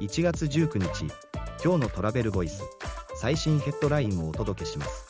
[0.00, 1.12] 1月19日
[1.62, 2.62] 今日のトラベルボイス
[3.16, 5.06] 最新ヘッドラインをお届けします。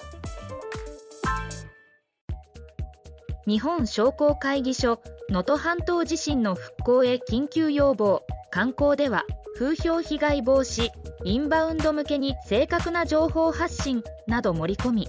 [3.46, 8.24] 日本商工会議所能登半島地震の復興へ緊急要望。
[8.50, 9.24] 観光では
[9.56, 10.90] 風評被害防止
[11.24, 15.08] インバウンド向けに正確な情報発信など盛り込み。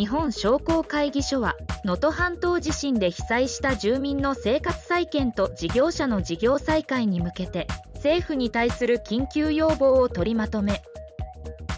[0.00, 10.82] 日本商工会議所は能登半島地震で被災した住民の生活再建と事業者の事業再開に向けて政府に対する緊急要望を取りまとめ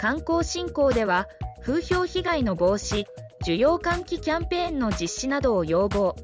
[0.00, 1.27] 観光振興では
[1.64, 3.06] 風評被害の防止
[3.44, 6.14] 需要喚起キャンペーンの実施などを要望。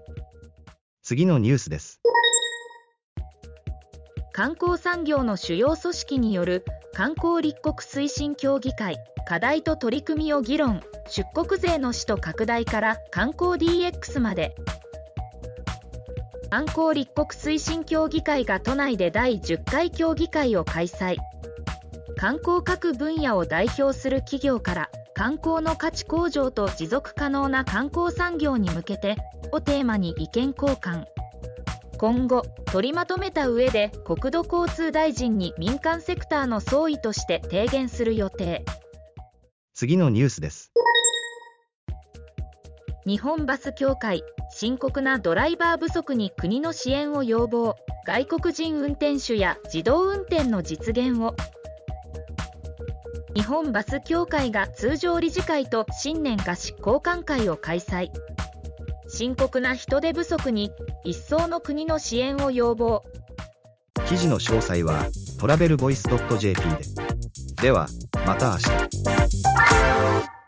[1.02, 2.00] 次のニュースです。
[4.38, 14.54] 観光産業の主要組織による観光立国推進協議会課題と取り組みを議論出国税の使途拡大から観光 DX まで。
[16.50, 21.16] 観光立国推進協議会が都内で第10回協議会を開催。
[22.16, 29.16] 観光各分野を代表する企業から観光の価値向上と持続可能な観光産業に向けて
[29.50, 31.06] をテーマに意見交換。
[31.98, 38.64] 今後取りまとめた上で国土交通大臣に民間セクターの総意として提言する予定。
[39.74, 40.72] 次のニュースです。
[43.04, 47.74] 日本バス協会深刻なドライバー不足に国の支援を要望。
[48.06, 51.34] 外国人運転手や自動運転の実現を。
[53.34, 58.10] 日本バス協会が通常理事会と新年菓子交換会を開催
[59.08, 60.70] 深刻な人手不足に
[61.04, 63.02] 一層の国の支援を要望。
[64.08, 65.06] 記事の詳細は
[65.38, 66.04] トラベルボイス
[66.38, 66.60] .jp
[67.56, 67.62] で。
[67.62, 67.88] では
[68.26, 70.37] また明日。